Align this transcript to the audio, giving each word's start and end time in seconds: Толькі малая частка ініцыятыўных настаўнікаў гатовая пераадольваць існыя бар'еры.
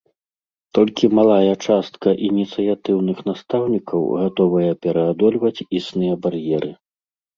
Толькі 0.77 1.05
малая 1.17 1.53
частка 1.65 2.13
ініцыятыўных 2.29 3.17
настаўнікаў 3.29 4.01
гатовая 4.23 4.71
пераадольваць 4.87 5.57
існыя 5.83 6.13
бар'еры. 6.25 6.71